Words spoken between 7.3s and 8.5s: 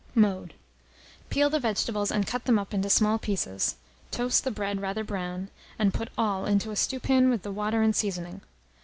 the water and seasoning.